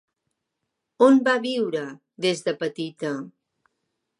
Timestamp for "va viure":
1.27-1.83